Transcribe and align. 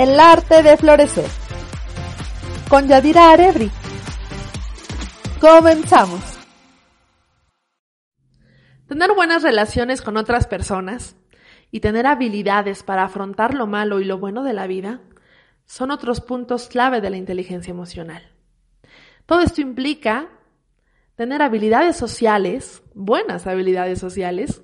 El 0.00 0.18
arte 0.18 0.62
de 0.62 0.78
florecer. 0.78 1.28
Con 2.70 2.88
Yadira 2.88 3.32
Arebri. 3.32 3.70
Comenzamos. 5.38 6.22
Tener 8.88 9.12
buenas 9.14 9.42
relaciones 9.42 10.00
con 10.00 10.16
otras 10.16 10.46
personas 10.46 11.16
y 11.70 11.80
tener 11.80 12.06
habilidades 12.06 12.82
para 12.82 13.04
afrontar 13.04 13.52
lo 13.52 13.66
malo 13.66 14.00
y 14.00 14.06
lo 14.06 14.16
bueno 14.16 14.42
de 14.42 14.54
la 14.54 14.66
vida 14.66 15.02
son 15.66 15.90
otros 15.90 16.22
puntos 16.22 16.68
clave 16.68 17.02
de 17.02 17.10
la 17.10 17.18
inteligencia 17.18 17.70
emocional. 17.70 18.22
Todo 19.26 19.40
esto 19.40 19.60
implica 19.60 20.30
tener 21.14 21.42
habilidades 21.42 21.96
sociales, 21.96 22.82
buenas 22.94 23.46
habilidades 23.46 23.98
sociales, 23.98 24.62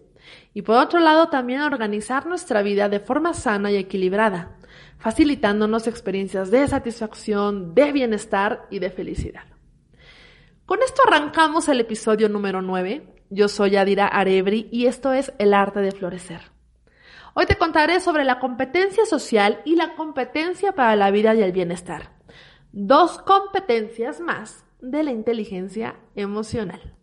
y 0.55 0.63
por 0.63 0.79
otro 0.79 0.99
lado 0.99 1.29
también 1.29 1.61
organizar 1.61 2.25
nuestra 2.25 2.63
vida 2.63 2.89
de 2.89 3.01
forma 3.01 3.35
sana 3.35 3.71
y 3.71 3.77
equilibrada, 3.77 4.57
facilitándonos 4.99 5.87
experiencias 5.87 6.51
de 6.51 6.67
satisfacción, 6.67 7.75
de 7.75 7.93
bienestar 7.93 8.67
y 8.71 8.79
de 8.79 8.91
felicidad. 8.91 9.45
Con 10.67 10.83
esto 10.83 11.03
arrancamos 11.07 11.69
el 11.69 11.81
episodio 11.81 12.29
número 12.29 12.63
9. 12.63 13.25
Yo 13.31 13.49
soy 13.49 13.77
Adira 13.77 14.09
Arebri 14.09 14.69
y 14.73 14.87
esto 14.87 15.13
es 15.13 15.33
El 15.39 15.55
arte 15.55 15.81
de 15.81 15.93
florecer. 15.93 16.41
Hoy 17.35 17.47
te 17.47 17.57
contaré 17.57 18.01
sobre 18.01 18.25
la 18.25 18.39
competencia 18.39 19.05
social 19.05 19.61
y 19.65 19.77
la 19.77 19.95
competencia 19.95 20.73
para 20.73 20.97
la 20.97 21.11
vida 21.11 21.35
y 21.35 21.43
el 21.43 21.53
bienestar. 21.53 22.13
Dos 22.73 23.19
competencias 23.19 24.21
más 24.21 24.65
de 24.81 25.03
la 25.03 25.11
inteligencia 25.11 25.97
emocional. 26.15 26.97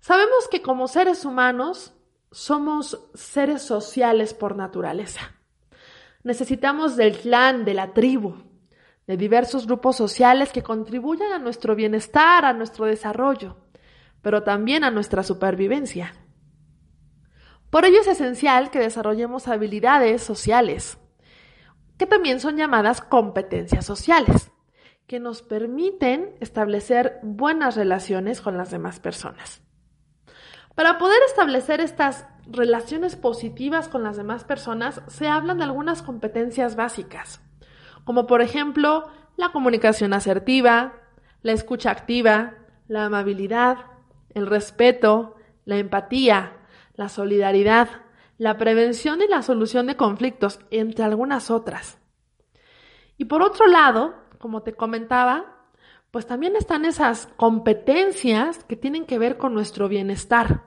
Sabemos 0.00 0.48
que 0.50 0.62
como 0.62 0.88
seres 0.88 1.24
humanos 1.24 1.94
somos 2.30 3.08
seres 3.14 3.62
sociales 3.62 4.34
por 4.34 4.56
naturaleza. 4.56 5.34
Necesitamos 6.24 6.96
del 6.96 7.18
clan, 7.18 7.66
de 7.66 7.74
la 7.74 7.92
tribu, 7.92 8.36
de 9.06 9.18
diversos 9.18 9.66
grupos 9.66 9.96
sociales 9.96 10.50
que 10.50 10.62
contribuyan 10.62 11.32
a 11.32 11.38
nuestro 11.38 11.74
bienestar, 11.74 12.46
a 12.46 12.54
nuestro 12.54 12.86
desarrollo, 12.86 13.58
pero 14.22 14.42
también 14.42 14.84
a 14.84 14.90
nuestra 14.90 15.22
supervivencia. 15.22 16.14
Por 17.68 17.84
ello 17.84 18.00
es 18.00 18.06
esencial 18.06 18.70
que 18.70 18.78
desarrollemos 18.78 19.48
habilidades 19.48 20.22
sociales, 20.22 20.96
que 21.98 22.06
también 22.06 22.40
son 22.40 22.56
llamadas 22.56 23.02
competencias 23.02 23.84
sociales, 23.84 24.50
que 25.06 25.20
nos 25.20 25.42
permiten 25.42 26.36
establecer 26.40 27.18
buenas 27.22 27.76
relaciones 27.76 28.40
con 28.40 28.56
las 28.56 28.70
demás 28.70 28.98
personas. 28.98 29.63
Para 30.74 30.98
poder 30.98 31.22
establecer 31.28 31.80
estas 31.80 32.26
relaciones 32.46 33.14
positivas 33.14 33.88
con 33.88 34.02
las 34.02 34.16
demás 34.16 34.44
personas, 34.44 35.02
se 35.06 35.28
hablan 35.28 35.58
de 35.58 35.64
algunas 35.64 36.02
competencias 36.02 36.74
básicas, 36.74 37.40
como 38.04 38.26
por 38.26 38.42
ejemplo 38.42 39.08
la 39.36 39.50
comunicación 39.50 40.12
asertiva, 40.12 40.94
la 41.42 41.52
escucha 41.52 41.90
activa, 41.90 42.54
la 42.88 43.04
amabilidad, 43.04 43.78
el 44.34 44.46
respeto, 44.46 45.36
la 45.64 45.76
empatía, 45.76 46.56
la 46.94 47.08
solidaridad, 47.08 47.88
la 48.36 48.58
prevención 48.58 49.22
y 49.22 49.28
la 49.28 49.42
solución 49.42 49.86
de 49.86 49.96
conflictos, 49.96 50.58
entre 50.70 51.04
algunas 51.04 51.50
otras. 51.50 51.98
Y 53.16 53.26
por 53.26 53.42
otro 53.42 53.68
lado, 53.68 54.14
como 54.38 54.62
te 54.62 54.74
comentaba, 54.74 55.53
pues 56.14 56.28
también 56.28 56.54
están 56.54 56.84
esas 56.84 57.26
competencias 57.34 58.62
que 58.62 58.76
tienen 58.76 59.04
que 59.04 59.18
ver 59.18 59.36
con 59.36 59.52
nuestro 59.52 59.88
bienestar. 59.88 60.62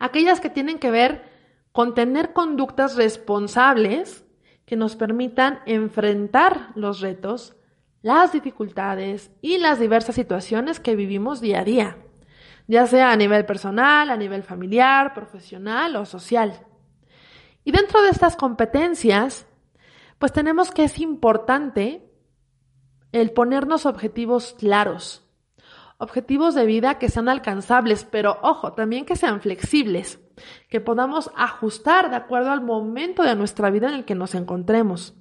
Aquellas 0.00 0.40
que 0.40 0.50
tienen 0.50 0.80
que 0.80 0.90
ver 0.90 1.22
con 1.70 1.94
tener 1.94 2.32
conductas 2.32 2.96
responsables 2.96 4.24
que 4.64 4.74
nos 4.74 4.96
permitan 4.96 5.60
enfrentar 5.66 6.72
los 6.74 6.98
retos, 6.98 7.54
las 8.02 8.32
dificultades 8.32 9.30
y 9.40 9.58
las 9.58 9.78
diversas 9.78 10.16
situaciones 10.16 10.80
que 10.80 10.96
vivimos 10.96 11.40
día 11.40 11.60
a 11.60 11.64
día 11.64 11.96
ya 12.66 12.88
sea 12.88 13.12
a 13.12 13.16
nivel 13.16 13.46
personal, 13.46 14.10
a 14.10 14.16
nivel 14.16 14.42
familiar, 14.42 15.14
profesional 15.14 15.94
o 15.94 16.04
social. 16.04 16.66
Y 17.62 17.70
dentro 17.70 18.02
de 18.02 18.10
estas 18.10 18.34
competencias, 18.34 19.46
pues 20.18 20.32
tenemos 20.32 20.72
que 20.72 20.82
es 20.82 20.98
importante 20.98 22.07
el 23.12 23.32
ponernos 23.32 23.86
objetivos 23.86 24.54
claros, 24.58 25.26
objetivos 25.98 26.54
de 26.54 26.66
vida 26.66 26.98
que 26.98 27.08
sean 27.08 27.28
alcanzables, 27.28 28.04
pero 28.04 28.38
ojo, 28.42 28.72
también 28.72 29.04
que 29.04 29.16
sean 29.16 29.40
flexibles, 29.40 30.20
que 30.68 30.80
podamos 30.80 31.30
ajustar 31.36 32.10
de 32.10 32.16
acuerdo 32.16 32.50
al 32.50 32.60
momento 32.60 33.22
de 33.22 33.34
nuestra 33.34 33.70
vida 33.70 33.88
en 33.88 33.94
el 33.94 34.04
que 34.04 34.14
nos 34.14 34.34
encontremos. 34.34 35.14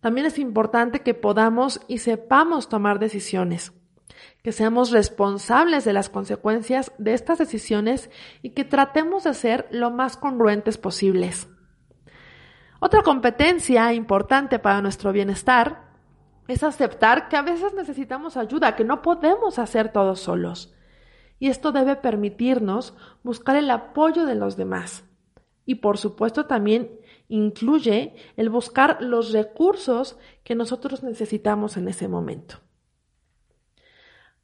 También 0.00 0.26
es 0.26 0.38
importante 0.38 1.00
que 1.00 1.14
podamos 1.14 1.80
y 1.88 1.98
sepamos 1.98 2.68
tomar 2.68 2.98
decisiones 2.98 3.72
que 4.42 4.52
seamos 4.52 4.90
responsables 4.90 5.84
de 5.84 5.92
las 5.92 6.08
consecuencias 6.08 6.92
de 6.98 7.14
estas 7.14 7.38
decisiones 7.38 8.10
y 8.42 8.50
que 8.50 8.64
tratemos 8.64 9.24
de 9.24 9.34
ser 9.34 9.68
lo 9.70 9.90
más 9.90 10.16
congruentes 10.16 10.78
posibles. 10.78 11.48
Otra 12.80 13.02
competencia 13.02 13.92
importante 13.92 14.58
para 14.58 14.82
nuestro 14.82 15.12
bienestar 15.12 15.91
es 16.48 16.62
aceptar 16.62 17.28
que 17.28 17.36
a 17.36 17.42
veces 17.42 17.74
necesitamos 17.74 18.36
ayuda, 18.36 18.76
que 18.76 18.84
no 18.84 19.02
podemos 19.02 19.58
hacer 19.58 19.92
todo 19.92 20.16
solos. 20.16 20.74
Y 21.38 21.48
esto 21.48 21.72
debe 21.72 21.96
permitirnos 21.96 22.94
buscar 23.22 23.56
el 23.56 23.70
apoyo 23.70 24.26
de 24.26 24.34
los 24.34 24.56
demás. 24.56 25.04
Y 25.64 25.76
por 25.76 25.98
supuesto 25.98 26.46
también 26.46 26.90
incluye 27.28 28.14
el 28.36 28.50
buscar 28.50 29.00
los 29.00 29.32
recursos 29.32 30.18
que 30.44 30.54
nosotros 30.54 31.02
necesitamos 31.02 31.76
en 31.76 31.88
ese 31.88 32.08
momento. 32.08 32.56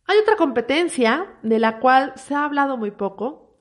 Hay 0.06 0.16
otra 0.18 0.36
competencia 0.36 1.34
de 1.42 1.58
la 1.58 1.80
cual 1.80 2.14
se 2.16 2.34
ha 2.34 2.44
hablado 2.44 2.78
muy 2.78 2.92
poco 2.92 3.58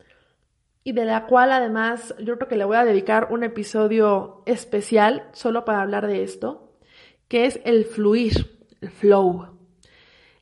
y 0.84 0.94
de 0.94 1.04
la 1.04 1.26
cual 1.26 1.52
además 1.52 2.16
yo 2.20 2.38
creo 2.38 2.48
que 2.48 2.56
le 2.56 2.64
voy 2.64 2.78
a 2.78 2.86
dedicar 2.86 3.28
un 3.32 3.44
episodio 3.44 4.44
especial 4.46 5.28
solo 5.34 5.66
para 5.66 5.82
hablar 5.82 6.08
de 6.08 6.24
esto, 6.24 6.67
que 7.28 7.46
es 7.46 7.60
el 7.66 7.86
fluir, 7.86 8.68
el 8.82 8.90
flow. 8.90 9.58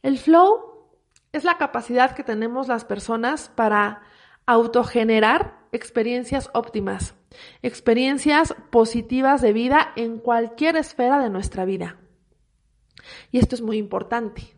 El 0.02 0.18
flow 0.18 0.90
es 1.32 1.44
la 1.44 1.58
capacidad 1.58 2.16
que 2.16 2.24
tenemos 2.24 2.68
las 2.68 2.86
personas 2.86 3.50
para 3.56 4.02
autogenerar 4.46 5.60
experiencias 5.72 6.50
óptimas, 6.54 7.16
experiencias 7.62 8.56
positivas 8.70 9.42
de 9.42 9.54
vida 9.54 9.92
en 9.96 10.20
cualquier 10.20 10.78
esfera 10.78 11.20
de 11.20 11.30
nuestra 11.30 11.66
vida. 11.66 11.98
Y 13.32 13.40
esto 13.40 13.56
es 13.56 13.62
muy 13.62 13.78
importante 13.78 14.56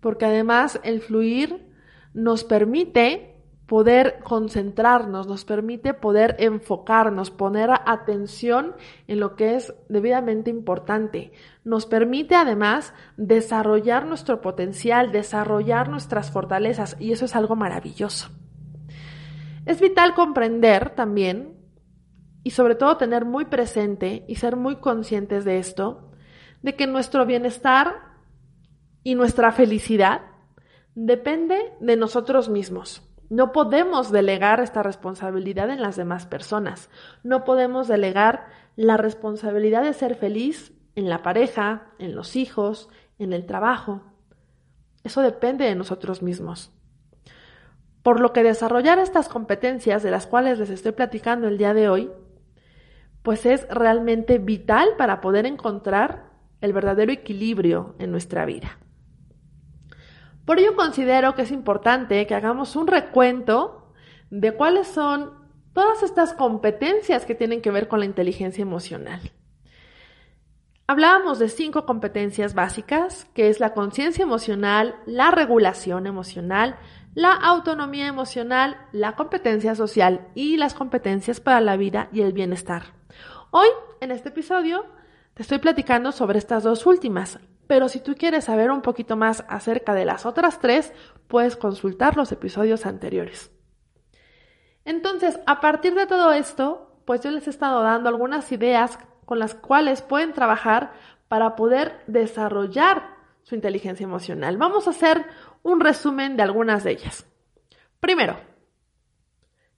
porque 0.00 0.24
además 0.24 0.80
el 0.82 1.00
fluir 1.00 1.66
nos 2.14 2.44
permite 2.44 3.35
poder 3.66 4.20
concentrarnos, 4.22 5.26
nos 5.26 5.44
permite 5.44 5.92
poder 5.92 6.36
enfocarnos, 6.38 7.30
poner 7.30 7.70
atención 7.84 8.76
en 9.08 9.20
lo 9.20 9.34
que 9.34 9.56
es 9.56 9.74
debidamente 9.88 10.50
importante. 10.50 11.32
Nos 11.64 11.84
permite 11.86 12.36
además 12.36 12.94
desarrollar 13.16 14.06
nuestro 14.06 14.40
potencial, 14.40 15.10
desarrollar 15.10 15.88
nuestras 15.88 16.30
fortalezas 16.30 16.96
y 17.00 17.12
eso 17.12 17.24
es 17.24 17.34
algo 17.34 17.56
maravilloso. 17.56 18.30
Es 19.66 19.80
vital 19.80 20.14
comprender 20.14 20.90
también 20.90 21.56
y 22.44 22.50
sobre 22.50 22.76
todo 22.76 22.96
tener 22.96 23.24
muy 23.24 23.46
presente 23.46 24.24
y 24.28 24.36
ser 24.36 24.54
muy 24.54 24.76
conscientes 24.76 25.44
de 25.44 25.58
esto, 25.58 26.12
de 26.62 26.76
que 26.76 26.86
nuestro 26.86 27.26
bienestar 27.26 27.96
y 29.02 29.16
nuestra 29.16 29.50
felicidad 29.50 30.22
depende 30.94 31.72
de 31.80 31.96
nosotros 31.96 32.48
mismos. 32.48 33.02
No 33.28 33.52
podemos 33.52 34.12
delegar 34.12 34.60
esta 34.60 34.82
responsabilidad 34.82 35.70
en 35.70 35.82
las 35.82 35.96
demás 35.96 36.26
personas. 36.26 36.90
No 37.22 37.44
podemos 37.44 37.88
delegar 37.88 38.46
la 38.76 38.96
responsabilidad 38.96 39.82
de 39.82 39.92
ser 39.92 40.14
feliz 40.14 40.72
en 40.94 41.08
la 41.08 41.22
pareja, 41.22 41.88
en 41.98 42.14
los 42.14 42.36
hijos, 42.36 42.88
en 43.18 43.32
el 43.32 43.46
trabajo. 43.46 44.02
Eso 45.02 45.22
depende 45.22 45.64
de 45.64 45.74
nosotros 45.74 46.22
mismos. 46.22 46.72
Por 48.02 48.20
lo 48.20 48.32
que 48.32 48.42
desarrollar 48.42 48.98
estas 48.98 49.28
competencias 49.28 50.02
de 50.02 50.10
las 50.10 50.26
cuales 50.26 50.58
les 50.58 50.70
estoy 50.70 50.92
platicando 50.92 51.48
el 51.48 51.58
día 51.58 51.74
de 51.74 51.88
hoy, 51.88 52.10
pues 53.22 53.44
es 53.46 53.66
realmente 53.68 54.38
vital 54.38 54.90
para 54.96 55.20
poder 55.20 55.46
encontrar 55.46 56.30
el 56.60 56.72
verdadero 56.72 57.12
equilibrio 57.12 57.96
en 57.98 58.12
nuestra 58.12 58.44
vida. 58.44 58.78
Por 60.46 60.60
ello 60.60 60.76
considero 60.76 61.34
que 61.34 61.42
es 61.42 61.50
importante 61.50 62.26
que 62.26 62.34
hagamos 62.34 62.76
un 62.76 62.86
recuento 62.86 63.92
de 64.30 64.52
cuáles 64.52 64.86
son 64.86 65.32
todas 65.74 66.02
estas 66.02 66.32
competencias 66.32 67.26
que 67.26 67.34
tienen 67.34 67.60
que 67.60 67.72
ver 67.72 67.88
con 67.88 67.98
la 67.98 68.06
inteligencia 68.06 68.62
emocional. 68.62 69.20
Hablábamos 70.86 71.40
de 71.40 71.48
cinco 71.48 71.84
competencias 71.84 72.54
básicas, 72.54 73.26
que 73.34 73.48
es 73.48 73.58
la 73.58 73.74
conciencia 73.74 74.22
emocional, 74.22 74.94
la 75.04 75.32
regulación 75.32 76.06
emocional, 76.06 76.76
la 77.14 77.32
autonomía 77.32 78.06
emocional, 78.06 78.76
la 78.92 79.16
competencia 79.16 79.74
social 79.74 80.28
y 80.36 80.58
las 80.58 80.74
competencias 80.74 81.40
para 81.40 81.60
la 81.60 81.76
vida 81.76 82.08
y 82.12 82.20
el 82.20 82.32
bienestar. 82.32 82.94
Hoy, 83.50 83.66
en 84.00 84.12
este 84.12 84.28
episodio, 84.28 84.84
Te 85.36 85.42
estoy 85.42 85.58
platicando 85.58 86.12
sobre 86.12 86.38
estas 86.38 86.62
dos 86.62 86.86
últimas, 86.86 87.38
pero 87.66 87.88
si 87.88 88.00
tú 88.00 88.14
quieres 88.14 88.44
saber 88.44 88.70
un 88.70 88.82
poquito 88.82 89.16
más 89.16 89.44
acerca 89.48 89.94
de 89.94 90.04
las 90.04 90.26
otras 90.26 90.60
tres, 90.60 90.92
puedes 91.28 91.56
consultar 91.56 92.16
los 92.16 92.32
episodios 92.32 92.86
anteriores. 92.86 93.50
Entonces, 94.84 95.40
a 95.46 95.60
partir 95.60 95.94
de 95.94 96.06
todo 96.06 96.32
esto, 96.32 97.00
pues 97.04 97.20
yo 97.22 97.30
les 97.30 97.46
he 97.46 97.50
estado 97.50 97.82
dando 97.82 98.08
algunas 98.08 98.50
ideas 98.52 98.98
con 99.24 99.38
las 99.38 99.54
cuales 99.54 100.02
pueden 100.02 100.32
trabajar 100.32 100.92
para 101.28 101.56
poder 101.56 102.02
desarrollar 102.06 103.16
su 103.42 103.54
inteligencia 103.54 104.04
emocional. 104.04 104.56
Vamos 104.56 104.86
a 104.86 104.90
hacer 104.90 105.24
un 105.62 105.80
resumen 105.80 106.36
de 106.36 106.44
algunas 106.44 106.84
de 106.84 106.92
ellas. 106.92 107.26
Primero, 107.98 108.38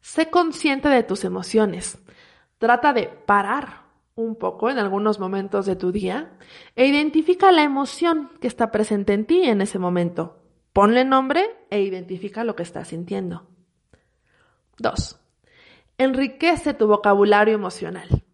sé 0.01 0.31
consciente 0.31 0.89
de 0.89 1.03
tus 1.03 1.25
emociones. 1.25 1.99
Trata 2.59 2.93
de 2.93 3.07
parar 3.07 3.88
un 4.19 4.35
poco 4.35 4.69
en 4.69 4.79
algunos 4.79 5.21
momentos 5.21 5.65
de 5.65 5.77
tu 5.77 5.93
día 5.93 6.33
e 6.75 6.87
identifica 6.87 7.53
la 7.53 7.63
emoción 7.63 8.31
que 8.41 8.49
está 8.49 8.73
presente 8.73 9.13
en 9.13 9.27
ti 9.27 9.45
en 9.45 9.61
ese 9.61 9.79
momento. 9.79 10.39
Ponle 10.73 11.05
nombre 11.05 11.57
e 11.71 11.83
identifica 11.83 12.43
lo 12.43 12.57
que 12.57 12.65
estás 12.65 12.89
sintiendo. 12.89 13.47
2. 14.79 15.21
Enriquece 15.99 16.75
tu 16.75 16.89
vocabulario 16.89 17.55
emocional. 17.55 18.25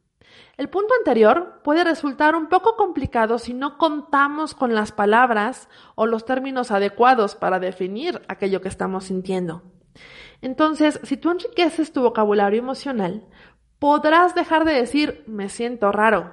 El 0.57 0.71
punto 0.71 0.95
anterior 0.99 1.61
puede 1.63 1.85
resultar 1.85 2.35
un 2.35 2.49
poco 2.49 2.77
complicado 2.77 3.39
si 3.39 3.53
no 3.53 3.77
contamos 3.77 4.55
con 4.55 4.75
las 4.75 4.91
palabras 4.91 5.69
o 5.97 6.07
los 6.07 6.25
términos 6.25 6.71
adecuados 6.71 7.35
para 7.35 7.59
definir 7.59 8.23
aquello 8.29 8.63
que 8.63 8.69
estamos 8.69 9.05
sintiendo. 9.05 9.63
Entonces, 10.41 10.99
si 11.03 11.17
tú 11.17 11.31
enriqueces 11.31 11.93
tu 11.93 12.03
vocabulario 12.03 12.59
emocional, 12.59 13.27
podrás 13.85 14.35
dejar 14.35 14.65
de 14.65 14.73
decir 14.73 15.23
me 15.27 15.51
siento 15.51 15.93
raro 15.93 16.33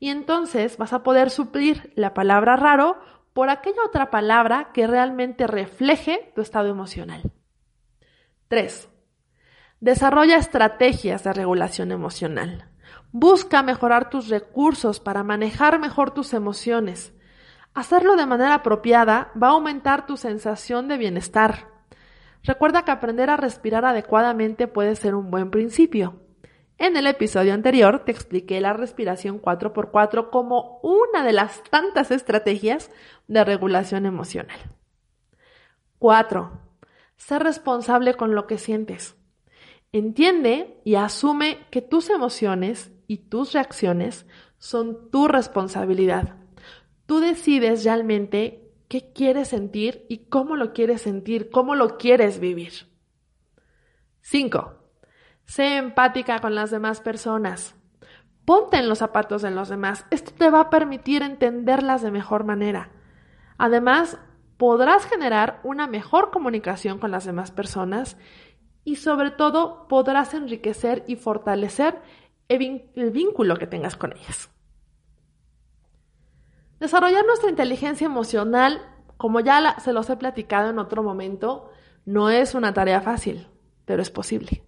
y 0.00 0.10
entonces 0.10 0.76
vas 0.76 0.92
a 0.92 1.02
poder 1.02 1.30
suplir 1.30 1.94
la 1.96 2.12
palabra 2.12 2.56
raro 2.56 2.98
por 3.32 3.48
aquella 3.48 3.82
otra 3.86 4.10
palabra 4.10 4.68
que 4.74 4.86
realmente 4.86 5.46
refleje 5.46 6.30
tu 6.34 6.42
estado 6.42 6.68
emocional. 6.68 7.22
3. 8.48 8.90
Desarrolla 9.80 10.36
estrategias 10.36 11.24
de 11.24 11.32
regulación 11.32 11.90
emocional. 11.90 12.68
Busca 13.12 13.62
mejorar 13.62 14.10
tus 14.10 14.28
recursos 14.28 15.00
para 15.00 15.22
manejar 15.24 15.78
mejor 15.78 16.10
tus 16.10 16.34
emociones. 16.34 17.14
Hacerlo 17.72 18.16
de 18.16 18.26
manera 18.26 18.56
apropiada 18.56 19.32
va 19.42 19.46
a 19.46 19.52
aumentar 19.52 20.04
tu 20.04 20.18
sensación 20.18 20.86
de 20.86 20.98
bienestar. 20.98 21.68
Recuerda 22.42 22.84
que 22.84 22.90
aprender 22.90 23.30
a 23.30 23.38
respirar 23.38 23.86
adecuadamente 23.86 24.68
puede 24.68 24.96
ser 24.96 25.14
un 25.14 25.30
buen 25.30 25.50
principio. 25.50 26.20
En 26.80 26.96
el 26.96 27.06
episodio 27.06 27.52
anterior 27.52 28.06
te 28.06 28.10
expliqué 28.10 28.58
la 28.58 28.72
respiración 28.72 29.42
4x4 29.42 30.30
como 30.30 30.80
una 30.82 31.22
de 31.22 31.34
las 31.34 31.62
tantas 31.64 32.10
estrategias 32.10 32.90
de 33.28 33.44
regulación 33.44 34.06
emocional. 34.06 34.58
4. 35.98 36.58
Sé 37.18 37.38
responsable 37.38 38.14
con 38.14 38.34
lo 38.34 38.46
que 38.46 38.56
sientes. 38.56 39.14
Entiende 39.92 40.80
y 40.82 40.94
asume 40.94 41.66
que 41.70 41.82
tus 41.82 42.08
emociones 42.08 42.90
y 43.06 43.28
tus 43.28 43.52
reacciones 43.52 44.24
son 44.56 45.10
tu 45.10 45.28
responsabilidad. 45.28 46.36
Tú 47.04 47.20
decides 47.20 47.84
realmente 47.84 48.72
qué 48.88 49.12
quieres 49.12 49.48
sentir 49.48 50.06
y 50.08 50.30
cómo 50.30 50.56
lo 50.56 50.72
quieres 50.72 51.02
sentir, 51.02 51.50
cómo 51.50 51.74
lo 51.74 51.98
quieres 51.98 52.40
vivir. 52.40 52.72
5. 54.22 54.79
Sé 55.50 55.78
empática 55.78 56.38
con 56.38 56.54
las 56.54 56.70
demás 56.70 57.00
personas. 57.00 57.74
Ponte 58.44 58.76
en 58.76 58.88
los 58.88 58.98
zapatos 58.98 59.42
de 59.42 59.50
los 59.50 59.68
demás. 59.68 60.06
Esto 60.12 60.30
te 60.32 60.48
va 60.48 60.60
a 60.60 60.70
permitir 60.70 61.24
entenderlas 61.24 62.02
de 62.02 62.12
mejor 62.12 62.44
manera. 62.44 62.92
Además, 63.58 64.16
podrás 64.58 65.06
generar 65.06 65.58
una 65.64 65.88
mejor 65.88 66.30
comunicación 66.30 67.00
con 67.00 67.10
las 67.10 67.24
demás 67.24 67.50
personas 67.50 68.16
y 68.84 68.94
sobre 68.94 69.32
todo 69.32 69.88
podrás 69.88 70.34
enriquecer 70.34 71.02
y 71.08 71.16
fortalecer 71.16 72.00
el 72.46 73.10
vínculo 73.10 73.56
que 73.56 73.66
tengas 73.66 73.96
con 73.96 74.12
ellas. 74.12 74.52
Desarrollar 76.78 77.26
nuestra 77.26 77.50
inteligencia 77.50 78.04
emocional, 78.04 78.82
como 79.16 79.40
ya 79.40 79.80
se 79.80 79.92
los 79.92 80.08
he 80.10 80.16
platicado 80.16 80.70
en 80.70 80.78
otro 80.78 81.02
momento, 81.02 81.72
no 82.04 82.30
es 82.30 82.54
una 82.54 82.72
tarea 82.72 83.00
fácil, 83.00 83.48
pero 83.84 84.00
es 84.00 84.10
posible. 84.10 84.62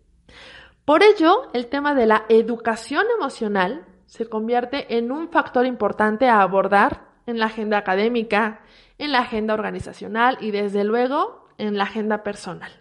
Por 0.84 1.04
ello, 1.04 1.48
el 1.52 1.68
tema 1.68 1.94
de 1.94 2.06
la 2.06 2.24
educación 2.28 3.04
emocional 3.16 3.86
se 4.06 4.28
convierte 4.28 4.98
en 4.98 5.12
un 5.12 5.30
factor 5.30 5.64
importante 5.64 6.28
a 6.28 6.42
abordar 6.42 7.12
en 7.26 7.38
la 7.38 7.46
agenda 7.46 7.78
académica, 7.78 8.62
en 8.98 9.12
la 9.12 9.20
agenda 9.20 9.54
organizacional 9.54 10.38
y 10.40 10.50
desde 10.50 10.82
luego 10.82 11.46
en 11.56 11.78
la 11.78 11.84
agenda 11.84 12.24
personal. 12.24 12.72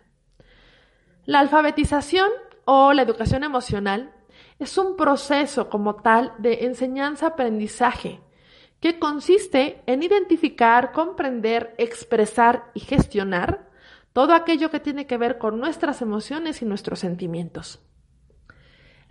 La 1.26 1.40
alfabetización 1.40 2.30
o 2.66 2.92
la 2.94 3.04
educación 3.04 3.44
emocional 3.44 4.12
es 4.58 4.80
un 4.80 4.98
proceso 4.98 5.70
como 5.70 5.98
tal 5.98 6.34
de 6.40 6.66
enseñanza-aprendizaje 6.66 8.20
que 8.80 8.98
consiste 8.98 9.84
en 9.86 10.02
identificar, 10.02 10.92
comprender, 10.92 11.76
expresar 11.78 12.72
y 12.74 12.80
gestionar 12.80 13.70
todo 14.12 14.34
aquello 14.34 14.72
que 14.72 14.80
tiene 14.80 15.06
que 15.06 15.18
ver 15.18 15.38
con 15.38 15.60
nuestras 15.60 16.02
emociones 16.02 16.64
y 16.64 16.66
nuestros 16.66 17.00
sentimientos. 17.00 17.80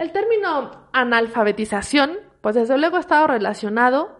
El 0.00 0.12
término 0.12 0.88
analfabetización, 0.94 2.20
pues 2.40 2.54
desde 2.54 2.78
luego 2.78 2.96
ha 2.96 3.00
estado 3.00 3.26
relacionado, 3.26 4.18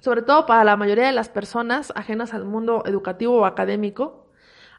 sobre 0.00 0.22
todo 0.22 0.44
para 0.44 0.64
la 0.64 0.76
mayoría 0.76 1.06
de 1.06 1.12
las 1.12 1.28
personas 1.28 1.92
ajenas 1.94 2.34
al 2.34 2.44
mundo 2.44 2.82
educativo 2.84 3.36
o 3.36 3.44
académico, 3.44 4.32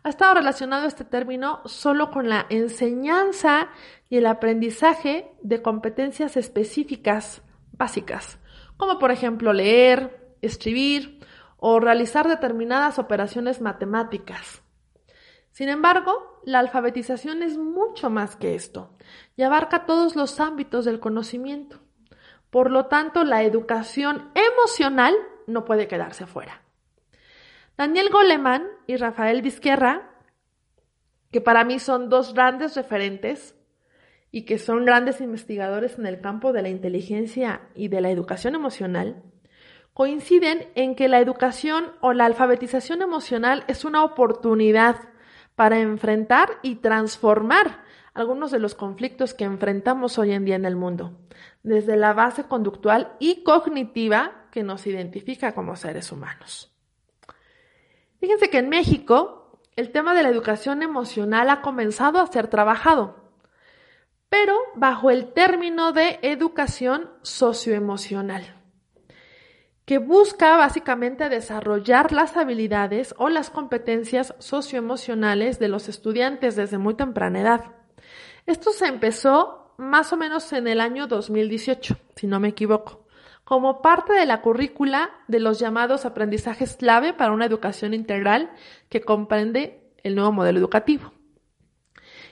ha 0.03 0.09
estado 0.09 0.33
relacionado 0.33 0.87
este 0.87 1.05
término 1.05 1.61
solo 1.63 2.11
con 2.11 2.27
la 2.27 2.47
enseñanza 2.49 3.69
y 4.09 4.17
el 4.17 4.25
aprendizaje 4.25 5.31
de 5.41 5.61
competencias 5.61 6.35
específicas 6.35 7.41
básicas, 7.71 8.38
como 8.75 8.99
por 8.99 9.11
ejemplo 9.11 9.53
leer, 9.53 10.35
escribir 10.41 11.25
o 11.55 11.79
realizar 11.79 12.27
determinadas 12.27 12.99
operaciones 12.99 13.61
matemáticas. 13.61 14.63
Sin 15.51 15.69
embargo, 15.69 16.34
la 16.45 16.59
alfabetización 16.59 17.44
es 17.44 17.57
mucho 17.57 18.09
más 18.09 18.36
que 18.36 18.56
esto 18.56 18.92
y 19.36 19.42
abarca 19.42 19.86
todos 19.86 20.15
los 20.15 20.39
ámbitos 20.39 20.86
del 20.86 21.00
conocimiento. 21.00 21.80
Por 22.50 22.71
lo 22.71 22.86
tanto, 22.86 23.24
la 23.24 23.44
educación 23.44 24.31
emocional 24.36 25.15
no 25.47 25.65
puede 25.65 25.88
quedarse 25.88 26.25
fuera. 26.25 26.62
Daniel 27.77 28.10
Goleman 28.10 28.67
y 28.88 28.96
Rafael 28.96 29.41
Vizquerra, 29.41 30.12
que 31.31 31.41
para 31.41 31.65
mí 31.65 31.79
son 31.79 32.10
dos 32.10 32.34
grandes 32.34 32.75
referentes 32.75 33.55
y 34.31 34.43
que 34.43 34.58
son 34.58 34.86
grandes 34.86 35.22
investigadores 35.22 35.98
en 35.98 36.05
el 36.05 36.22
campo 36.22 36.53
de 36.53 36.62
la 36.62 36.69
inteligencia 36.69 37.62
y 37.74 37.89
de 37.89 38.01
la 38.01 38.12
educación 38.12 38.55
emocional, 38.55 39.24
coinciden 39.93 40.69
en 40.75 40.96
que 40.96 41.08
la 41.08 41.19
educación 41.19 41.93
o 42.01 42.13
la 42.13 42.25
alfabetización 42.25 43.01
emocional 43.01 43.63
es 43.67 43.84
una 43.84 44.03
oportunidad 44.03 44.98
para 45.55 45.79
enfrentar 45.79 46.59
y 46.62 46.75
transformar 46.75 47.83
algunos 48.13 48.51
de 48.51 48.59
los 48.59 48.75
conflictos 48.75 49.33
que 49.33 49.43
enfrentamos 49.43 50.17
hoy 50.17 50.31
en 50.31 50.45
día 50.45 50.55
en 50.55 50.65
el 50.65 50.75
mundo, 50.75 51.17
desde 51.63 51.97
la 51.97 52.13
base 52.13 52.45
conductual 52.45 53.13
y 53.19 53.43
cognitiva 53.43 54.47
que 54.51 54.63
nos 54.63 54.88
identifica 54.88 55.53
como 55.53 55.75
seres 55.75 56.12
humanos. 56.12 56.74
Fíjense 58.19 58.50
que 58.50 58.59
en 58.59 58.69
México 58.69 59.59
el 59.75 59.91
tema 59.91 60.13
de 60.13 60.24
la 60.24 60.29
educación 60.29 60.81
emocional 60.81 61.50
ha 61.50 61.62
comenzado 61.62 62.19
a 62.19 62.27
ser 62.27 62.47
trabajado, 62.47 63.31
pero 64.29 64.55
bajo 64.75 65.12
el 65.12 65.33
término 65.33 65.91
de 65.91 66.19
educación 66.21 67.09
socioemocional 67.21 68.64
que 69.86 70.00
busca 70.00 70.58
básicamente 70.58 71.30
desarrollar 71.30 72.12
las 72.12 72.36
habilidades 72.38 73.13
o 73.18 73.30
las 73.30 73.51
competencias 73.51 74.34
socioemocionales 74.39 75.60
de 75.60 75.68
los 75.68 75.88
estudiantes 75.88 76.56
desde 76.56 76.80
muy 76.80 76.96
temprana 76.96 77.42
edad. 77.42 77.65
Esto 78.48 78.72
se 78.72 78.88
empezó 78.88 79.74
más 79.77 80.12
o 80.12 80.18
menos 80.18 80.51
en 80.54 80.68
el 80.68 80.82
año 80.82 81.08
2018, 81.08 81.98
si 82.15 82.27
no 82.27 82.39
me 82.39 82.50
equivoco, 82.50 83.06
como 83.44 83.82
parte 83.82 84.13
de 84.13 84.25
la 84.25 84.42
currícula 84.42 85.12
de 85.27 85.39
los 85.39 85.60
llamados 85.60 86.06
aprendizajes 86.06 86.77
clave 86.77 87.13
para 87.13 87.32
una 87.32 87.46
educación 87.46 87.94
integral 87.94 88.51
que 88.89 89.01
comprende 89.01 89.92
el 90.04 90.15
nuevo 90.15 90.32
modelo 90.32 90.60
educativo. 90.60 91.13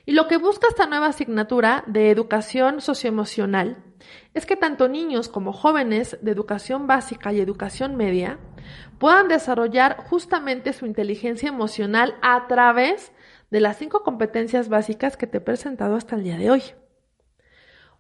Y 0.06 0.14
lo 0.14 0.28
que 0.28 0.38
busca 0.38 0.68
esta 0.68 0.88
nueva 0.88 1.08
asignatura 1.08 1.84
de 1.88 2.10
educación 2.10 2.82
socioemocional 2.82 3.84
es 4.34 4.46
que 4.46 4.56
tanto 4.56 4.88
niños 4.88 5.30
como 5.30 5.54
jóvenes 5.54 6.18
de 6.22 6.32
educación 6.32 6.88
básica 6.88 7.34
y 7.34 7.40
educación 7.40 7.96
media 7.96 8.40
puedan 9.00 9.28
desarrollar 9.28 9.98
justamente 9.98 10.74
su 10.74 10.86
inteligencia 10.86 11.50
emocional 11.50 12.16
a 12.22 12.48
través 12.48 13.12
de 13.52 13.60
las 13.60 13.78
cinco 13.78 14.04
competencias 14.04 14.70
básicas 14.70 15.18
que 15.18 15.28
te 15.28 15.38
he 15.38 15.42
presentado 15.42 15.96
hasta 15.96 16.16
el 16.16 16.24
día 16.24 16.38
de 16.38 16.52
hoy. 16.52 16.64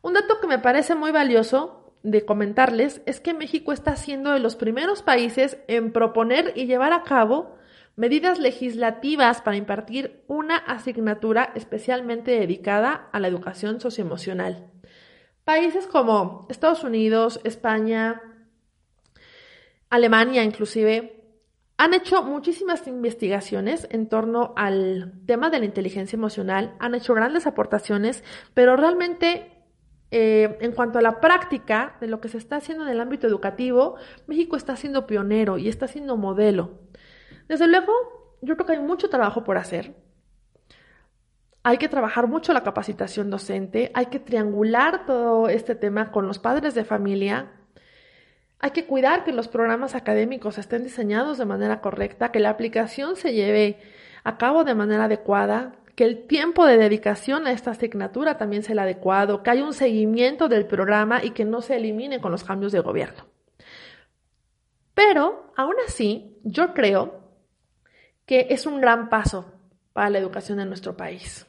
Un 0.01 0.13
dato 0.13 0.39
que 0.41 0.47
me 0.47 0.59
parece 0.59 0.95
muy 0.95 1.11
valioso 1.11 1.93
de 2.03 2.25
comentarles 2.25 3.01
es 3.05 3.21
que 3.21 3.33
México 3.33 3.71
está 3.71 3.95
siendo 3.95 4.31
de 4.31 4.39
los 4.39 4.55
primeros 4.55 5.01
países 5.01 5.57
en 5.67 5.93
proponer 5.93 6.53
y 6.55 6.65
llevar 6.65 6.91
a 6.91 7.03
cabo 7.03 7.55
medidas 7.95 8.39
legislativas 8.39 9.41
para 9.41 9.55
impartir 9.55 10.23
una 10.27 10.57
asignatura 10.57 11.51
especialmente 11.55 12.31
dedicada 12.31 13.07
a 13.11 13.19
la 13.19 13.27
educación 13.27 13.79
socioemocional. 13.79 14.72
Países 15.43 15.87
como 15.87 16.47
Estados 16.49 16.83
Unidos, 16.83 17.41
España, 17.43 18.21
Alemania 19.89 20.43
inclusive, 20.43 21.23
han 21.77 21.93
hecho 21.93 22.23
muchísimas 22.23 22.87
investigaciones 22.87 23.87
en 23.91 24.07
torno 24.07 24.53
al 24.55 25.21
tema 25.25 25.49
de 25.49 25.59
la 25.59 25.65
inteligencia 25.65 26.15
emocional, 26.15 26.75
han 26.79 26.95
hecho 26.95 27.13
grandes 27.13 27.45
aportaciones, 27.45 28.23
pero 28.53 28.77
realmente 28.77 29.65
eh, 30.11 30.57
en 30.61 30.71
cuanto 30.71 30.99
a 30.99 31.01
la 31.01 31.19
práctica 31.19 31.97
de 31.99 32.07
lo 32.07 32.21
que 32.21 32.29
se 32.29 32.37
está 32.37 32.57
haciendo 32.57 32.85
en 32.85 32.91
el 32.91 33.01
ámbito 33.01 33.27
educativo, 33.27 33.95
México 34.27 34.55
está 34.55 34.75
siendo 34.75 35.07
pionero 35.07 35.57
y 35.57 35.67
está 35.67 35.87
siendo 35.87 36.15
modelo. 36.15 36.79
Desde 37.47 37.67
luego, 37.67 37.91
yo 38.41 38.55
creo 38.55 38.67
que 38.67 38.73
hay 38.73 38.79
mucho 38.79 39.09
trabajo 39.09 39.43
por 39.43 39.57
hacer. 39.57 39.95
Hay 41.65 41.77
que 41.77 41.87
trabajar 41.87 42.27
mucho 42.27 42.51
la 42.51 42.63
capacitación 42.63 43.29
docente, 43.29 43.89
hay 43.93 44.07
que 44.07 44.19
triangular 44.19 45.05
todo 45.05 45.47
este 45.47 45.75
tema 45.75 46.11
con 46.11 46.27
los 46.27 46.37
padres 46.37 46.75
de 46.75 46.83
familia, 46.83 47.51
hay 48.59 48.71
que 48.71 48.85
cuidar 48.85 49.23
que 49.23 49.31
los 49.31 49.47
programas 49.47 49.95
académicos 49.95 50.57
estén 50.57 50.83
diseñados 50.83 51.37
de 51.37 51.45
manera 51.45 51.79
correcta, 51.79 52.33
que 52.33 52.41
la 52.41 52.49
aplicación 52.49 53.15
se 53.15 53.33
lleve 53.33 53.77
a 54.25 54.37
cabo 54.37 54.65
de 54.65 54.75
manera 54.75 55.05
adecuada, 55.05 55.75
que 55.95 56.03
el 56.03 56.27
tiempo 56.27 56.65
de 56.65 56.77
dedicación 56.77 57.47
a 57.47 57.51
esta 57.51 57.71
asignatura 57.71 58.37
también 58.37 58.63
sea 58.63 58.73
el 58.73 58.79
adecuado, 58.79 59.41
que 59.41 59.49
haya 59.49 59.63
un 59.63 59.73
seguimiento 59.73 60.49
del 60.49 60.65
programa 60.65 61.23
y 61.23 61.31
que 61.31 61.45
no 61.45 61.61
se 61.61 61.77
elimine 61.77 62.19
con 62.19 62.31
los 62.31 62.43
cambios 62.43 62.73
de 62.73 62.81
gobierno. 62.81 63.25
Pero, 64.93 65.53
aún 65.55 65.75
así, 65.87 66.37
yo 66.43 66.73
creo 66.73 67.21
que 68.25 68.47
es 68.49 68.65
un 68.65 68.81
gran 68.81 69.07
paso 69.07 69.45
para 69.93 70.09
la 70.09 70.19
educación 70.19 70.59
en 70.59 70.67
nuestro 70.67 70.97
país. 70.97 71.47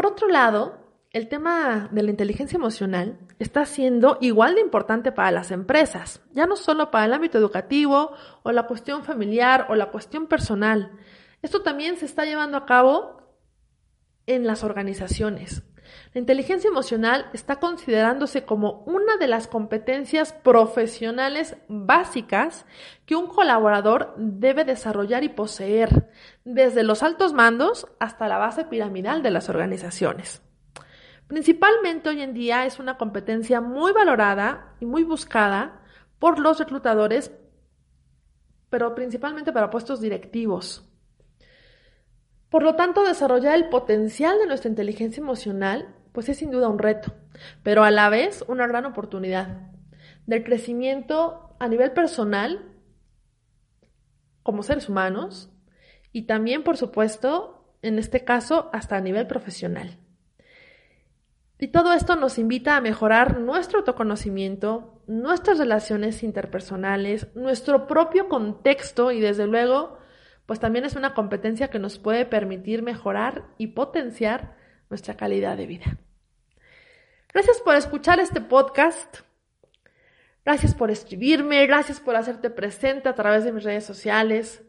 Por 0.00 0.12
otro 0.12 0.28
lado, 0.28 0.78
el 1.10 1.28
tema 1.28 1.90
de 1.92 2.02
la 2.02 2.08
inteligencia 2.08 2.56
emocional 2.56 3.18
está 3.38 3.66
siendo 3.66 4.16
igual 4.22 4.54
de 4.54 4.62
importante 4.62 5.12
para 5.12 5.30
las 5.30 5.50
empresas, 5.50 6.22
ya 6.32 6.46
no 6.46 6.56
solo 6.56 6.90
para 6.90 7.04
el 7.04 7.12
ámbito 7.12 7.36
educativo 7.36 8.12
o 8.42 8.50
la 8.50 8.66
cuestión 8.66 9.04
familiar 9.04 9.66
o 9.68 9.74
la 9.74 9.90
cuestión 9.90 10.26
personal. 10.26 10.90
Esto 11.42 11.60
también 11.60 11.98
se 11.98 12.06
está 12.06 12.24
llevando 12.24 12.56
a 12.56 12.64
cabo 12.64 13.36
en 14.24 14.46
las 14.46 14.64
organizaciones. 14.64 15.64
La 16.12 16.20
inteligencia 16.20 16.68
emocional 16.68 17.30
está 17.32 17.56
considerándose 17.56 18.44
como 18.44 18.82
una 18.86 19.16
de 19.16 19.28
las 19.28 19.46
competencias 19.46 20.32
profesionales 20.32 21.56
básicas 21.68 22.66
que 23.06 23.16
un 23.16 23.26
colaborador 23.26 24.14
debe 24.16 24.64
desarrollar 24.64 25.24
y 25.24 25.28
poseer, 25.28 26.10
desde 26.44 26.82
los 26.82 27.02
altos 27.02 27.32
mandos 27.32 27.86
hasta 28.00 28.28
la 28.28 28.38
base 28.38 28.64
piramidal 28.64 29.22
de 29.22 29.30
las 29.30 29.48
organizaciones. 29.48 30.42
Principalmente 31.28 32.08
hoy 32.08 32.22
en 32.22 32.34
día 32.34 32.66
es 32.66 32.80
una 32.80 32.98
competencia 32.98 33.60
muy 33.60 33.92
valorada 33.92 34.74
y 34.80 34.86
muy 34.86 35.04
buscada 35.04 35.80
por 36.18 36.40
los 36.40 36.58
reclutadores, 36.58 37.30
pero 38.68 38.96
principalmente 38.96 39.52
para 39.52 39.70
puestos 39.70 40.00
directivos. 40.00 40.89
Por 42.50 42.62
lo 42.64 42.74
tanto, 42.74 43.04
desarrollar 43.04 43.54
el 43.54 43.68
potencial 43.68 44.38
de 44.38 44.46
nuestra 44.46 44.68
inteligencia 44.68 45.20
emocional, 45.20 45.94
pues 46.12 46.28
es 46.28 46.38
sin 46.38 46.50
duda 46.50 46.68
un 46.68 46.80
reto, 46.80 47.14
pero 47.62 47.84
a 47.84 47.90
la 47.90 48.10
vez 48.10 48.44
una 48.48 48.66
gran 48.66 48.86
oportunidad 48.86 49.70
del 50.26 50.44
crecimiento 50.44 51.56
a 51.60 51.68
nivel 51.68 51.92
personal 51.92 52.66
como 54.42 54.62
seres 54.62 54.88
humanos 54.88 55.50
y 56.12 56.22
también, 56.22 56.64
por 56.64 56.76
supuesto, 56.76 57.76
en 57.82 57.98
este 57.98 58.24
caso, 58.24 58.68
hasta 58.72 58.96
a 58.96 59.00
nivel 59.00 59.26
profesional. 59.28 59.98
Y 61.58 61.68
todo 61.68 61.92
esto 61.92 62.16
nos 62.16 62.38
invita 62.38 62.76
a 62.76 62.80
mejorar 62.80 63.38
nuestro 63.38 63.80
autoconocimiento, 63.80 65.02
nuestras 65.06 65.58
relaciones 65.58 66.22
interpersonales, 66.22 67.28
nuestro 67.36 67.86
propio 67.86 68.28
contexto 68.28 69.12
y 69.12 69.20
desde 69.20 69.46
luego, 69.46 69.99
pues 70.50 70.58
también 70.58 70.84
es 70.84 70.96
una 70.96 71.14
competencia 71.14 71.70
que 71.70 71.78
nos 71.78 72.00
puede 72.00 72.26
permitir 72.26 72.82
mejorar 72.82 73.44
y 73.56 73.68
potenciar 73.68 74.56
nuestra 74.88 75.16
calidad 75.16 75.56
de 75.56 75.66
vida. 75.66 75.96
Gracias 77.32 77.60
por 77.60 77.76
escuchar 77.76 78.18
este 78.18 78.40
podcast. 78.40 79.18
Gracias 80.44 80.74
por 80.74 80.90
escribirme, 80.90 81.64
gracias 81.68 82.00
por 82.00 82.16
hacerte 82.16 82.50
presente 82.50 83.08
a 83.08 83.14
través 83.14 83.44
de 83.44 83.52
mis 83.52 83.62
redes 83.62 83.84
sociales. 83.84 84.60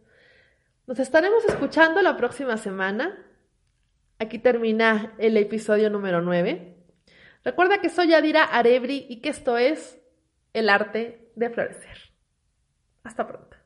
Nos 0.86 1.00
estaremos 1.00 1.44
escuchando 1.46 2.04
la 2.04 2.16
próxima 2.16 2.58
semana. 2.58 3.18
Aquí 4.20 4.38
termina 4.38 5.16
el 5.18 5.36
episodio 5.36 5.90
número 5.90 6.22
9. 6.22 6.78
Recuerda 7.44 7.82
que 7.82 7.90
soy 7.90 8.14
Adira 8.14 8.44
Arebri 8.44 9.08
y 9.10 9.20
que 9.20 9.30
esto 9.30 9.58
es 9.58 10.00
el 10.54 10.70
arte 10.70 11.32
de 11.36 11.50
florecer. 11.50 11.98
Hasta 13.04 13.26
pronto. 13.26 13.61